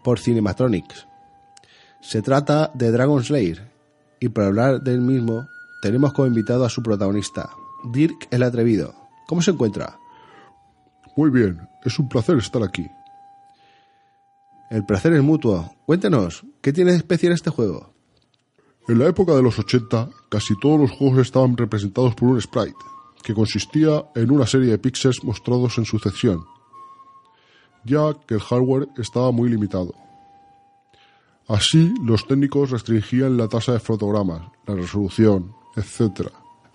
por 0.04 0.18
Cinematronics. 0.18 1.08
Se 2.02 2.24
trata 2.24 2.72
de 2.74 2.90
Dragon 2.90 3.24
Slayer 3.24 3.72
y 4.20 4.30
para 4.30 4.48
hablar 4.48 4.82
del 4.82 5.02
mismo 5.02 5.48
tenemos 5.84 6.14
como 6.14 6.28
invitado 6.28 6.66
a 6.66 6.70
su 6.70 6.82
protagonista, 6.82 7.52
Dirk 7.92 8.28
el 8.32 8.42
Atrevido. 8.42 8.96
¿Cómo 9.28 9.44
se 9.44 9.52
encuentra? 9.52 10.00
Muy 11.16 11.30
bien, 11.30 11.70
es 11.84 12.00
un 12.00 12.10
placer 12.10 12.36
estar 12.40 12.64
aquí. 12.64 12.88
El 14.72 14.84
placer 14.84 15.14
es 15.14 15.22
mutuo. 15.22 15.76
Cuéntenos, 15.86 16.44
¿qué 16.62 16.74
tiene 16.74 16.92
de 16.92 16.98
especial 16.98 17.34
este 17.34 17.52
juego? 17.52 17.94
En 18.88 18.98
la 18.98 19.06
época 19.06 19.34
de 19.34 19.44
los 19.44 19.60
80, 19.60 20.10
casi 20.30 20.58
todos 20.60 20.80
los 20.80 20.92
juegos 20.92 21.20
estaban 21.20 21.56
representados 21.56 22.16
por 22.16 22.30
un 22.30 22.42
sprite, 22.42 22.74
que 23.26 23.34
consistía 23.34 24.06
en 24.14 24.30
una 24.30 24.46
serie 24.46 24.70
de 24.70 24.78
píxeles 24.78 25.24
mostrados 25.24 25.80
en 25.80 25.86
sucesión, 25.86 26.46
ya 27.84 28.14
que 28.28 28.36
el 28.36 28.40
hardware 28.40 28.88
estaba 28.98 29.32
muy 29.32 29.50
limitado. 29.50 29.96
Así, 31.48 31.92
los 32.04 32.28
técnicos 32.28 32.70
restringían 32.70 33.36
la 33.36 33.48
tasa 33.48 33.74
de 33.74 33.80
fotogramas, 33.80 34.44
la 34.68 34.76
resolución, 34.76 35.56
etc. 35.76 36.30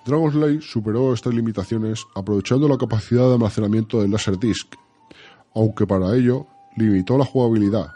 Dragon 0.04 0.32
Slayer 0.32 0.60
superó 0.60 1.14
estas 1.14 1.34
limitaciones 1.34 2.04
aprovechando 2.16 2.66
la 2.66 2.78
capacidad 2.78 3.28
de 3.28 3.34
almacenamiento 3.34 4.02
del 4.02 4.10
Laserdisc, 4.10 4.74
aunque 5.54 5.86
para 5.86 6.16
ello 6.16 6.48
limitó 6.76 7.16
la 7.16 7.26
jugabilidad, 7.26 7.92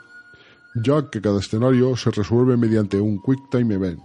ya 0.84 1.11
que 1.11 1.20
cada 1.20 1.40
escenario 1.40 1.96
se 1.96 2.12
resuelve 2.12 2.57
mediante 2.57 3.00
un 3.00 3.20
Quick 3.20 3.50
Time 3.50 3.74
Event. 3.74 4.00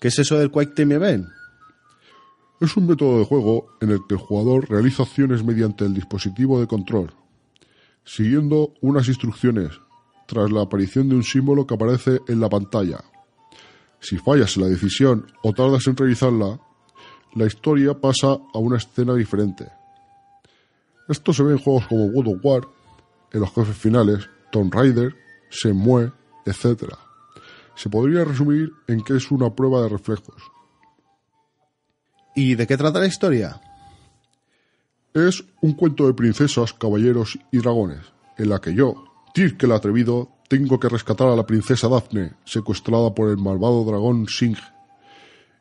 ¿Qué 0.00 0.08
es 0.08 0.18
eso 0.18 0.36
del 0.36 0.50
Quake 0.50 0.74
Time 0.74 0.96
Event? 0.96 1.28
Es 2.62 2.76
un 2.76 2.86
método 2.86 3.18
de 3.18 3.24
juego 3.24 3.66
en 3.80 3.90
el 3.90 4.06
que 4.06 4.14
el 4.14 4.20
jugador 4.20 4.70
realiza 4.70 5.02
acciones 5.02 5.42
mediante 5.42 5.84
el 5.84 5.94
dispositivo 5.94 6.60
de 6.60 6.68
control, 6.68 7.12
siguiendo 8.04 8.72
unas 8.80 9.08
instrucciones 9.08 9.80
tras 10.28 10.52
la 10.52 10.62
aparición 10.62 11.08
de 11.08 11.16
un 11.16 11.24
símbolo 11.24 11.66
que 11.66 11.74
aparece 11.74 12.20
en 12.28 12.38
la 12.38 12.48
pantalla. 12.48 13.02
Si 13.98 14.16
fallas 14.16 14.56
en 14.56 14.62
la 14.62 14.68
decisión 14.68 15.26
o 15.42 15.52
tardas 15.52 15.88
en 15.88 15.96
realizarla, 15.96 16.60
la 17.34 17.46
historia 17.46 18.00
pasa 18.00 18.28
a 18.28 18.58
una 18.60 18.76
escena 18.76 19.16
diferente. 19.16 19.66
Esto 21.08 21.32
se 21.32 21.42
ve 21.42 21.54
en 21.54 21.58
juegos 21.58 21.88
como 21.88 22.12
God 22.12 22.28
of 22.28 22.44
War, 22.44 22.68
en 23.32 23.40
los 23.40 23.52
jefes 23.52 23.76
finales, 23.76 24.30
Tomb 24.52 24.72
Raider, 24.72 25.16
Shenmue, 25.50 26.12
etc. 26.46 26.94
Se 27.74 27.90
podría 27.90 28.24
resumir 28.24 28.72
en 28.86 29.02
que 29.02 29.16
es 29.16 29.32
una 29.32 29.52
prueba 29.52 29.82
de 29.82 29.88
reflejos. 29.88 30.51
¿Y 32.34 32.54
de 32.54 32.66
qué 32.66 32.76
trata 32.76 33.00
la 33.00 33.06
historia? 33.06 33.60
Es 35.14 35.44
un 35.60 35.74
cuento 35.74 36.06
de 36.06 36.14
princesas, 36.14 36.72
caballeros 36.72 37.38
y 37.50 37.58
dragones, 37.58 38.00
en 38.38 38.48
la 38.48 38.60
que 38.60 38.74
yo, 38.74 39.04
Dirk 39.34 39.62
el 39.62 39.72
Atrevido, 39.72 40.30
tengo 40.48 40.80
que 40.80 40.88
rescatar 40.88 41.28
a 41.28 41.36
la 41.36 41.46
princesa 41.46 41.88
Daphne, 41.88 42.32
secuestrada 42.44 43.14
por 43.14 43.28
el 43.30 43.36
malvado 43.36 43.84
dragón 43.84 44.26
Singh 44.28 44.58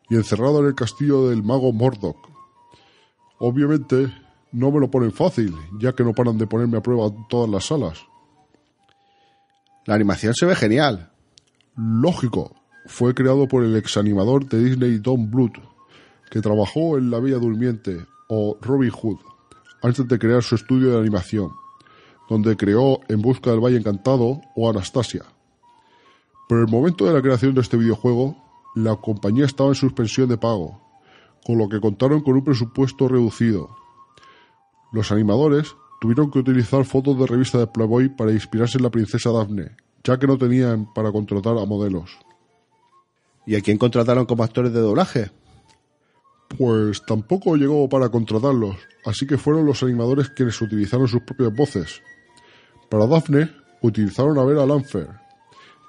y 0.10 0.16
encerrada 0.16 0.60
en 0.60 0.66
el 0.68 0.76
castillo 0.76 1.30
del 1.30 1.44
mago 1.44 1.72
Mordok. 1.72 2.30
Obviamente, 3.40 4.14
no 4.52 4.72
me 4.72 4.80
lo 4.80 4.92
ponen 4.92 5.12
fácil, 5.12 5.56
ya 5.80 5.94
que 5.94 6.04
no 6.04 6.14
paran 6.14 6.38
de 6.38 6.48
ponerme 6.48 6.78
a 6.78 6.84
prueba 6.84 7.10
todas 7.30 7.50
las 7.50 7.66
salas. 7.66 8.00
La 9.86 9.96
animación 9.96 10.34
se 10.34 10.46
ve 10.46 10.56
genial. 10.56 11.12
Lógico, 11.76 12.56
fue 12.86 13.14
creado 13.14 13.48
por 13.48 13.64
el 13.64 13.76
ex 13.78 13.98
animador 13.98 14.48
de 14.48 14.64
Disney 14.64 14.98
Don 14.98 15.32
Bluth, 15.32 15.58
que 16.32 16.41
trabajó 16.41 16.98
en 16.98 17.12
La 17.12 17.20
Bella 17.20 17.38
Durmiente 17.38 18.08
o 18.30 18.58
Robin 18.62 18.89
Hood, 18.89 19.17
antes 19.84 20.08
de 20.08 20.17
crear 20.17 20.41
su 20.41 20.56
estudio 20.56 20.94
de 20.94 21.00
animación, 21.00 21.52
donde 22.30 22.56
creó 22.56 23.02
En 23.10 23.22
Busca 23.22 23.52
del 23.52 23.60
Valle 23.60 23.78
Encantado 23.78 24.39
o 24.56 24.70
Anastasia. 24.70 25.26
Por 26.48 26.60
el 26.60 26.67
momento 26.67 27.06
de 27.06 27.13
la 27.13 27.22
creación 27.22 27.54
de 27.54 27.60
este 27.60 27.76
videojuego, 27.76 28.38
la 28.76 28.96
compañía 28.96 29.44
estaba 29.44 29.70
en 29.70 29.76
suspensión 29.76 30.30
de 30.30 30.38
pago, 30.38 30.82
con 31.46 31.58
lo 31.58 31.67
que 31.67 31.82
contaron 31.82 32.22
con 32.22 32.36
un 32.36 32.46
presupuesto 32.46 33.10
reducido. 33.10 33.76
Los 34.94 35.12
animadores 35.12 35.76
tuvieron 36.00 36.32
que 36.32 36.39
utilizar 36.39 36.86
fotos 36.86 37.20
de 37.20 37.28
revista 37.28 37.58
de 37.58 37.67
Playboy 37.67 38.08
para 38.08 38.32
inspirarse 38.32 38.78
en 38.78 38.84
la 38.86 38.89
princesa 38.89 39.32
Daphne, 39.32 39.76
ya 40.02 40.17
que 40.17 40.28
no 40.28 40.38
tenían 40.38 40.94
para 40.94 41.12
contratar 41.12 41.58
a 41.58 41.65
modelos. 41.65 42.17
¿Y 43.46 43.56
a 43.56 43.62
quién 43.62 43.78
contrataron 43.78 44.26
como 44.26 44.44
actores 44.44 44.72
de 44.72 44.80
doblaje? 44.80 45.32
Pues 46.58 47.04
tampoco 47.06 47.56
llegó 47.56 47.88
para 47.88 48.10
contratarlos, 48.10 48.76
así 49.06 49.26
que 49.26 49.38
fueron 49.38 49.66
los 49.66 49.84
animadores 49.84 50.30
quienes 50.30 50.62
utilizaron 50.62 51.08
sus 51.08 51.22
propias 51.22 51.54
voces. 51.54 52.02
Para 52.90 53.08
Daphne, 53.08 53.50
utilizaron 53.82 54.38
a 54.38 54.44
Vera 54.44 54.66
Lanfer, 54.66 55.08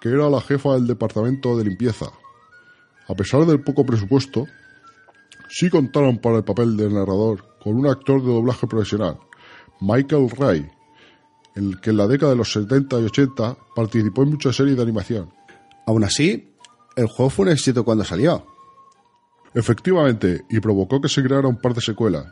que 0.01 0.09
era 0.09 0.31
la 0.31 0.40
jefa 0.40 0.75
del 0.75 0.87
departamento 0.87 1.57
de 1.57 1.64
limpieza. 1.64 2.07
A 3.09 3.14
pesar 3.14 3.44
del 3.44 3.61
poco 3.62 3.85
presupuesto, 3.85 4.46
sí 5.48 5.68
contaron 5.68 6.18
para 6.18 6.38
el 6.38 6.44
papel 6.44 6.77
del 6.77 6.94
narrador 6.94 7.44
con 7.62 7.77
un 7.77 7.87
actor 7.87 8.20
de 8.22 8.29
doblaje 8.29 8.66
profesional, 8.66 9.18
Michael 9.81 10.31
Ray, 10.31 10.70
el 11.57 11.81
que 11.81 11.90
en 11.90 11.96
la 11.96 12.07
década 12.07 12.33
de 12.33 12.38
los 12.38 12.53
70 12.53 13.01
y 13.01 13.05
80 13.05 13.57
participó 13.75 14.22
en 14.22 14.31
muchas 14.31 14.57
series 14.57 14.77
de 14.77 14.83
animación. 14.83 15.33
Aún 15.87 16.05
así, 16.05 16.55
el 16.96 17.07
juego 17.07 17.31
fue 17.31 17.46
un 17.46 17.53
éxito 17.53 17.85
cuando 17.85 18.05
salió. 18.05 18.51
Efectivamente, 19.54 20.44
y 20.48 20.60
provocó 20.60 21.00
que 21.00 21.08
se 21.08 21.22
creara 21.22 21.48
un 21.48 21.60
par 21.60 21.74
de 21.74 21.80
secuelas, 21.80 22.26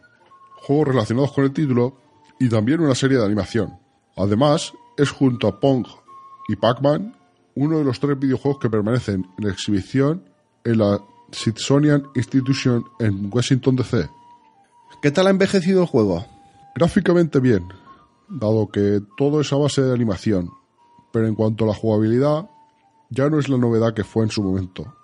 juegos 0.57 0.89
relacionados 0.89 1.33
con 1.33 1.45
el 1.45 1.53
título 1.53 1.97
y 2.39 2.49
también 2.49 2.81
una 2.81 2.95
serie 2.95 3.19
de 3.19 3.25
animación. 3.25 3.79
Además, 4.17 4.73
es 4.97 5.11
junto 5.11 5.47
a 5.47 5.61
Pong 5.61 5.87
y 6.49 6.57
Pac-Man 6.57 7.17
uno 7.55 7.79
de 7.79 7.85
los 7.85 8.01
tres 8.01 8.19
videojuegos 8.19 8.61
que 8.61 8.71
permanecen 8.71 9.27
en 9.39 9.49
exhibición 9.49 10.25
en 10.65 10.79
la 10.79 11.01
Smithsonian 11.33 12.05
Institution 12.15 12.85
en 12.99 13.31
Washington 13.33 13.77
DC. 13.77 14.09
¿Qué 15.03 15.11
tal 15.11 15.27
ha 15.27 15.31
envejecido 15.31 15.83
el 15.83 15.87
juego? 15.87 16.25
Gráficamente 16.75 17.41
bien, 17.41 17.69
dado 18.29 18.69
que 18.69 19.01
todo 19.17 19.41
es 19.41 19.53
a 19.53 19.57
base 19.57 19.83
de 19.83 19.93
animación, 19.93 20.51
pero 21.13 21.27
en 21.27 21.35
cuanto 21.35 21.65
a 21.65 21.69
la 21.69 21.75
jugabilidad, 21.75 22.49
ya 23.11 23.29
no 23.29 23.39
es 23.39 23.49
la 23.49 23.59
novedad 23.59 23.95
que 23.95 24.05
fue 24.05 24.25
en 24.25 24.31
su 24.31 24.43
momento. 24.43 24.95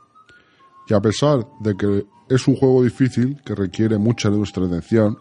Y 0.89 0.95
a 0.95 1.01
pesar 1.01 1.47
de 1.61 1.77
que 1.77 2.07
es 2.29 2.49
un 2.49 2.57
juego 2.57 2.83
difícil 2.83 3.41
que 3.45 3.55
requiere 3.55 3.99
mucha 3.99 4.31
de 4.31 4.39
nuestra 4.39 4.67
atención, 4.67 5.19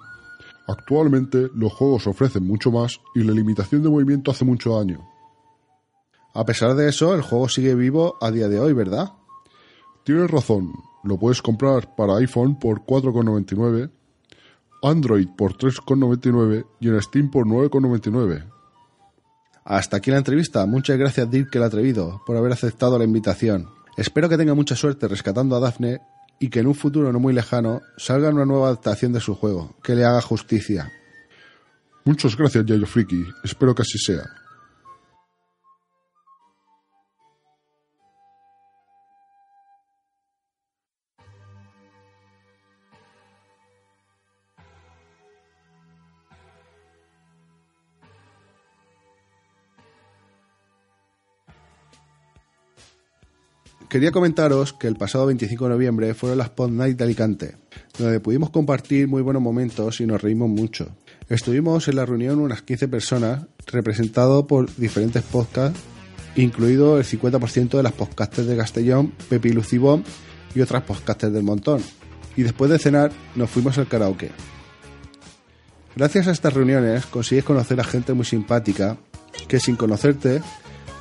actualmente 0.67 1.49
los 1.53 1.73
juegos 1.73 2.07
ofrecen 2.07 2.45
mucho 2.45 2.71
más 2.71 2.99
y 3.13 3.23
la 3.23 3.33
limitación 3.33 3.83
de 3.83 3.89
movimiento 3.89 4.31
hace 4.31 4.45
mucho 4.45 4.77
daño. 4.77 5.07
A 6.33 6.45
pesar 6.45 6.75
de 6.75 6.89
eso, 6.89 7.15
el 7.15 7.21
juego 7.21 7.47
sigue 7.47 7.75
vivo 7.75 8.17
a 8.21 8.29
día 8.31 8.47
de 8.49 8.59
hoy, 8.59 8.73
¿verdad? 8.73 9.13
Tienes 10.03 10.29
razón, 10.29 10.73
lo 11.03 11.17
puedes 11.17 11.41
comprar 11.41 11.95
para 11.95 12.17
iPhone 12.17 12.59
por 12.59 12.81
4,99, 12.81 13.89
Android 14.83 15.27
por 15.35 15.57
3,99 15.57 16.65
y 16.79 16.89
en 16.89 17.01
Steam 17.01 17.31
por 17.31 17.47
9,99. 17.47 18.51
Hasta 19.63 19.97
aquí 19.97 20.11
la 20.11 20.17
entrevista. 20.17 20.65
Muchas 20.67 20.97
gracias, 20.97 21.29
Dirk 21.31 21.55
el 21.55 21.63
Atrevido, 21.63 22.21
por 22.25 22.37
haber 22.37 22.51
aceptado 22.51 22.99
la 22.99 23.05
invitación. 23.05 23.74
Espero 23.97 24.27
que 24.27 24.37
tenga 24.37 24.53
mucha 24.53 24.75
suerte 24.75 25.07
rescatando 25.07 25.55
a 25.55 25.59
Daphne 25.59 26.01
y 26.39 26.49
que 26.49 26.59
en 26.59 26.67
un 26.67 26.75
futuro 26.75 27.11
no 27.13 27.19
muy 27.19 27.33
lejano 27.33 27.81
salga 27.97 28.29
una 28.29 28.45
nueva 28.45 28.67
adaptación 28.67 29.13
de 29.13 29.21
su 29.21 29.35
juego, 29.35 29.75
que 29.81 29.95
le 29.95 30.03
haga 30.03 30.21
justicia. 30.21 30.91
Muchas 32.03 32.35
gracias, 32.35 32.65
Yayo. 32.65 32.85
Espero 33.43 33.73
que 33.73 33.81
así 33.81 33.97
sea. 33.97 34.23
Quería 53.95 54.11
comentaros 54.11 54.73
que 54.73 54.87
el 54.87 54.97
pasado 54.97 55.27
25 55.27 55.63
de 55.63 55.69
noviembre 55.69 56.13
fueron 56.13 56.37
las 56.37 56.49
Pod 56.49 56.69
Night 56.69 56.97
de 56.97 57.05
Alicante, 57.05 57.55
donde 57.97 58.19
pudimos 58.19 58.49
compartir 58.49 59.07
muy 59.07 59.21
buenos 59.21 59.41
momentos 59.41 60.01
y 60.01 60.05
nos 60.05 60.21
reímos 60.21 60.49
mucho. 60.49 60.89
Estuvimos 61.29 61.87
en 61.87 61.95
la 61.95 62.05
reunión 62.05 62.39
unas 62.39 62.61
15 62.61 62.89
personas, 62.89 63.45
representado 63.67 64.47
por 64.47 64.75
diferentes 64.75 65.23
podcasts, 65.23 65.79
incluido 66.35 66.97
el 66.97 67.05
50% 67.05 67.69
de 67.77 67.83
las 67.83 67.93
podcasters 67.93 68.49
de 68.49 68.57
Castellón, 68.57 69.13
Pepi 69.29 69.53
Lucibón 69.53 70.03
y 70.53 70.59
otras 70.59 70.83
podcasters 70.83 71.31
del 71.31 71.43
montón. 71.43 71.81
Y 72.35 72.43
después 72.43 72.69
de 72.69 72.79
cenar 72.79 73.13
nos 73.35 73.49
fuimos 73.49 73.77
al 73.77 73.87
karaoke. 73.87 74.29
Gracias 75.95 76.27
a 76.27 76.31
estas 76.31 76.53
reuniones 76.53 77.05
consigues 77.05 77.45
conocer 77.45 77.79
a 77.79 77.85
gente 77.85 78.11
muy 78.11 78.25
simpática 78.25 78.97
que 79.47 79.61
sin 79.61 79.77
conocerte 79.77 80.41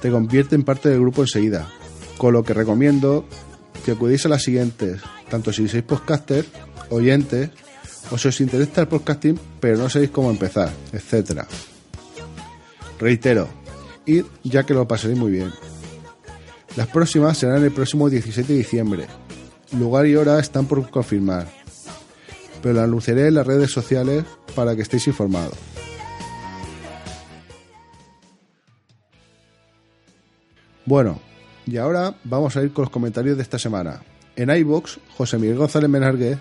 te 0.00 0.10
convierte 0.12 0.54
en 0.54 0.62
parte 0.62 0.90
del 0.90 1.00
grupo 1.00 1.22
enseguida. 1.22 1.68
Con 2.18 2.32
lo 2.32 2.42
que 2.42 2.54
recomiendo 2.54 3.24
que 3.84 3.92
acudéis 3.92 4.24
a 4.26 4.28
las 4.28 4.42
siguientes, 4.42 5.02
tanto 5.28 5.52
si 5.52 5.68
sois 5.68 5.82
podcasters, 5.82 6.48
oyentes, 6.90 7.50
o 8.10 8.18
si 8.18 8.28
os 8.28 8.40
interesa 8.40 8.82
el 8.82 8.88
podcasting 8.88 9.38
pero 9.60 9.76
no 9.76 9.88
sabéis 9.88 10.10
cómo 10.10 10.30
empezar, 10.30 10.72
etcétera. 10.92 11.46
Reitero, 12.98 13.48
id 14.06 14.24
ya 14.42 14.64
que 14.64 14.74
lo 14.74 14.86
pasaréis 14.86 15.18
muy 15.18 15.32
bien. 15.32 15.50
Las 16.76 16.88
próximas 16.88 17.38
serán 17.38 17.62
el 17.62 17.72
próximo 17.72 18.10
17 18.10 18.52
de 18.52 18.58
diciembre. 18.58 19.06
Lugar 19.78 20.06
y 20.06 20.16
hora 20.16 20.38
están 20.38 20.66
por 20.66 20.88
confirmar, 20.90 21.48
pero 22.62 22.74
lo 22.74 22.82
anunciaré 22.82 23.28
en 23.28 23.34
las 23.34 23.46
redes 23.46 23.70
sociales 23.70 24.24
para 24.54 24.74
que 24.74 24.82
estéis 24.82 25.06
informados. 25.06 25.56
Bueno, 30.86 31.20
y 31.66 31.76
ahora 31.76 32.14
vamos 32.24 32.56
a 32.56 32.62
ir 32.62 32.72
con 32.72 32.82
los 32.82 32.90
comentarios 32.90 33.36
de 33.36 33.42
esta 33.42 33.58
semana. 33.58 34.02
En 34.36 34.50
iBox, 34.50 34.98
José 35.16 35.38
Miguel 35.38 35.56
González 35.56 35.88
Menarguez 35.88 36.38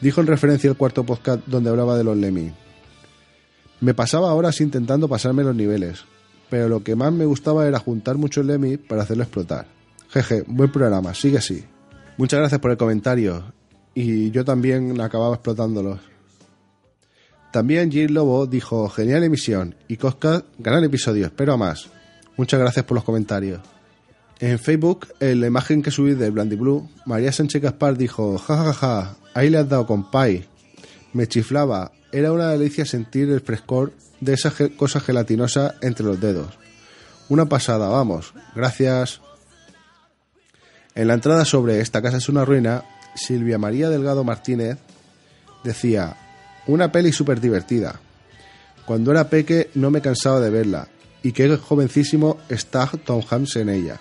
dijo 0.00 0.20
en 0.20 0.26
referencia 0.26 0.70
al 0.70 0.76
cuarto 0.76 1.04
podcast 1.04 1.46
donde 1.46 1.70
hablaba 1.70 1.96
de 1.96 2.04
los 2.04 2.16
Lemmy. 2.16 2.52
Me 3.80 3.94
pasaba 3.94 4.34
horas 4.34 4.60
intentando 4.60 5.08
pasarme 5.08 5.44
los 5.44 5.54
niveles, 5.54 6.04
pero 6.50 6.68
lo 6.68 6.82
que 6.82 6.96
más 6.96 7.12
me 7.12 7.26
gustaba 7.26 7.66
era 7.66 7.78
juntar 7.78 8.16
muchos 8.16 8.44
Lemmy 8.44 8.76
para 8.76 9.02
hacerlo 9.02 9.22
explotar. 9.22 9.66
Jeje, 10.08 10.42
buen 10.46 10.72
programa, 10.72 11.14
sigue 11.14 11.38
así. 11.38 11.64
Muchas 12.16 12.40
gracias 12.40 12.60
por 12.60 12.72
el 12.72 12.76
comentario, 12.76 13.52
y 13.94 14.30
yo 14.30 14.44
también 14.44 15.00
acababa 15.00 15.36
explotándolos. 15.36 16.00
También 17.52 17.90
Jill 17.90 18.14
Lobo 18.14 18.46
dijo, 18.46 18.88
genial 18.88 19.24
emisión, 19.24 19.74
y 19.86 19.96
Cosca, 19.96 20.44
gran 20.58 20.82
episodio, 20.84 21.26
espero 21.26 21.54
a 21.54 21.56
más. 21.56 21.88
Muchas 22.36 22.60
gracias 22.60 22.84
por 22.84 22.96
los 22.96 23.04
comentarios. 23.04 23.60
En 24.40 24.58
Facebook, 24.58 25.08
en 25.18 25.40
la 25.40 25.48
imagen 25.48 25.82
que 25.82 25.90
subí 25.90 26.14
de 26.14 26.30
Blandy 26.30 26.54
Blue, 26.54 26.88
María 27.06 27.32
Sánchez 27.32 27.60
Gaspar 27.60 27.96
dijo, 27.96 28.38
jajaja, 28.38 28.72
ja, 28.72 29.04
ja, 29.04 29.16
ahí 29.34 29.50
le 29.50 29.58
has 29.58 29.68
dado 29.68 29.86
con 29.86 30.10
pay. 30.10 30.46
Me 31.12 31.26
chiflaba, 31.26 31.90
era 32.12 32.32
una 32.32 32.50
delicia 32.50 32.84
sentir 32.84 33.28
el 33.30 33.40
frescor 33.40 33.92
de 34.20 34.34
esa 34.34 34.52
cosa 34.76 35.00
gelatinosa 35.00 35.74
entre 35.82 36.06
los 36.06 36.20
dedos. 36.20 36.56
Una 37.28 37.46
pasada, 37.46 37.88
vamos, 37.88 38.32
gracias. 38.54 39.20
En 40.94 41.08
la 41.08 41.14
entrada 41.14 41.44
sobre 41.44 41.80
Esta 41.80 42.00
casa 42.00 42.18
es 42.18 42.28
una 42.28 42.44
ruina, 42.44 42.84
Silvia 43.14 43.58
María 43.58 43.90
Delgado 43.90 44.22
Martínez 44.22 44.78
decía, 45.64 46.16
una 46.66 46.92
peli 46.92 47.12
súper 47.12 47.40
divertida. 47.40 48.00
Cuando 48.86 49.10
era 49.10 49.28
peque 49.28 49.70
no 49.74 49.90
me 49.90 50.00
cansaba 50.00 50.40
de 50.40 50.50
verla, 50.50 50.88
y 51.22 51.32
qué 51.32 51.56
jovencísimo 51.56 52.38
está 52.48 52.90
Tom 53.04 53.22
Hanks 53.28 53.56
en 53.56 53.68
ella. 53.68 54.00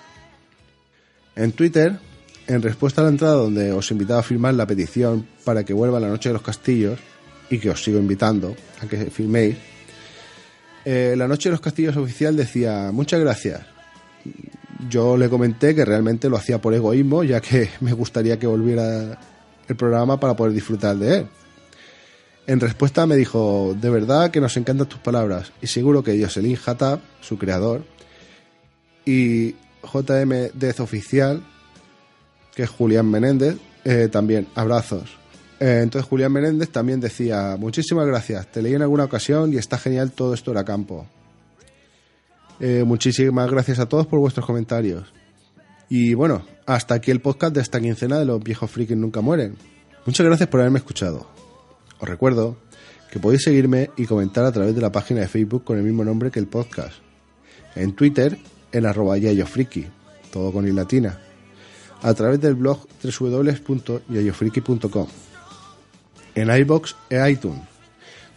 En 1.38 1.52
Twitter, 1.52 2.00
en 2.48 2.64
respuesta 2.64 3.02
a 3.02 3.04
la 3.04 3.12
entrada 3.12 3.36
donde 3.36 3.72
os 3.72 3.92
invitaba 3.92 4.22
a 4.22 4.24
firmar 4.24 4.56
la 4.56 4.66
petición 4.66 5.28
para 5.46 5.64
que 5.64 5.72
vuelva 5.72 6.00
la 6.00 6.08
Noche 6.08 6.30
de 6.30 6.34
los 6.34 6.42
Castillos, 6.42 7.00
y 7.50 7.60
que 7.60 7.70
os 7.70 7.84
sigo 7.84 8.00
invitando 8.00 8.56
a 8.82 8.88
que 8.88 9.06
firméis, 9.12 9.56
eh, 10.84 11.14
la 11.16 11.28
Noche 11.28 11.50
de 11.50 11.52
los 11.52 11.62
Castillos 11.62 11.96
oficial 11.96 12.36
decía, 12.36 12.90
muchas 12.92 13.20
gracias. 13.20 13.62
Yo 14.90 15.16
le 15.16 15.30
comenté 15.30 15.76
que 15.76 15.86
realmente 15.86 16.28
lo 16.28 16.38
hacía 16.38 16.60
por 16.60 16.74
egoísmo, 16.74 17.24
ya 17.24 17.40
que 17.40 17.70
me 17.82 17.94
gustaría 17.94 18.40
que 18.40 18.48
volviera 18.48 19.20
el 19.68 19.76
programa 19.76 20.20
para 20.20 20.36
poder 20.36 20.54
disfrutar 20.54 20.98
de 20.98 21.18
él. 21.18 21.28
En 22.48 22.60
respuesta 22.60 23.06
me 23.06 23.16
dijo, 23.16 23.76
de 23.80 23.92
verdad 23.92 24.32
que 24.32 24.42
nos 24.42 24.58
encantan 24.58 24.88
tus 24.88 25.00
palabras 25.00 25.52
y 25.62 25.68
seguro 25.68 26.02
que 26.02 26.20
Jocelyn 26.20 26.58
Hatab, 26.66 27.00
su 27.22 27.38
creador, 27.38 27.84
y 29.06 29.56
JM 29.92 30.52
Oficial, 30.80 31.44
que 32.56 32.64
es 32.64 32.70
Julián 32.70 33.10
Menéndez, 33.10 33.58
eh, 33.84 34.10
también, 34.12 34.48
abrazos. 34.56 35.18
Eh, 35.60 35.82
entonces 35.84 36.08
Julián 36.08 36.32
Menéndez 36.32 36.70
también 36.70 37.00
decía, 37.00 37.56
muchísimas 37.58 38.06
gracias, 38.06 38.52
te 38.52 38.62
leí 38.62 38.76
en 38.76 38.82
alguna 38.82 39.06
ocasión 39.06 39.54
y 39.54 39.58
está 39.58 39.78
genial 39.78 40.12
todo 40.12 40.34
esto 40.34 40.52
era 40.52 40.64
campo. 40.64 41.08
Eh, 42.60 42.84
muchísimas 42.86 43.50
gracias 43.50 43.80
a 43.80 43.88
todos 43.88 44.08
por 44.08 44.20
vuestros 44.20 44.46
comentarios. 44.46 45.14
Y 45.90 46.14
bueno, 46.16 46.46
hasta 46.66 46.96
aquí 46.96 47.12
el 47.12 47.22
podcast 47.22 47.56
de 47.56 47.62
esta 47.62 47.80
quincena 47.80 48.20
de 48.20 48.26
los 48.26 48.44
viejos 48.44 48.70
frikis 48.70 48.98
nunca 48.98 49.22
mueren. 49.22 49.56
Muchas 50.06 50.26
gracias 50.26 50.50
por 50.50 50.60
haberme 50.60 50.80
escuchado. 50.80 51.28
Os 52.00 52.08
recuerdo 52.08 52.58
que 53.12 53.20
podéis 53.20 53.44
seguirme 53.44 53.90
y 53.96 54.06
comentar 54.06 54.46
a 54.46 54.52
través 54.52 54.76
de 54.76 54.82
la 54.82 54.92
página 54.92 55.22
de 55.22 55.28
Facebook 55.28 55.64
con 55.64 55.78
el 55.78 55.84
mismo 55.84 56.04
nombre 56.04 56.32
que 56.32 56.40
el 56.40 56.48
podcast. 56.48 56.96
En 57.76 57.94
Twitter, 57.94 58.38
en 58.78 58.86
arroba 58.86 59.18
yayofriki, 59.18 59.88
todo 60.32 60.52
con 60.52 60.68
i 60.68 60.72
latina. 60.72 61.20
A 62.02 62.14
través 62.14 62.40
del 62.40 62.56
blog 62.56 62.88
www.yayofriki.com. 63.04 65.08
En 66.36 66.52
iBox 66.52 66.96
e 67.10 67.30
iTunes, 67.30 67.62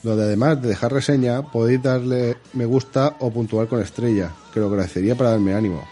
donde 0.02 0.24
además 0.24 0.62
de 0.62 0.68
dejar 0.68 0.92
reseña 0.92 1.42
podéis 1.42 1.82
darle 1.82 2.38
me 2.54 2.64
gusta 2.64 3.16
o 3.20 3.30
puntuar 3.30 3.68
con 3.68 3.82
estrella, 3.82 4.32
que 4.52 4.60
lo 4.60 4.68
agradecería 4.68 5.14
para 5.14 5.30
darme 5.30 5.54
ánimo. 5.54 5.84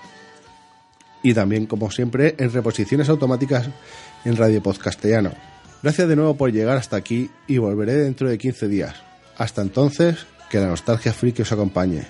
Y 1.23 1.35
también, 1.35 1.67
como 1.67 1.91
siempre, 1.91 2.35
en 2.39 2.53
reposiciones 2.53 3.09
automáticas 3.09 3.69
en 4.25 4.37
Radio 4.37 4.63
Podcastellano. 4.63 5.33
Gracias 5.83 6.09
de 6.09 6.17
nuevo 6.17 6.37
por 6.37 6.53
llegar 6.53 6.77
hasta 6.77 6.97
aquí 6.97 7.31
y 7.47 7.59
volveré 7.59 7.95
dentro 7.95 8.29
de 8.29 8.39
15 8.39 8.69
días. 8.69 8.95
Hasta 9.37 9.63
entonces, 9.63 10.27
que 10.49 10.59
la 10.59 10.69
nostalgia 10.69 11.13
friki 11.13 11.43
os 11.43 11.53
acompañe. 11.53 12.07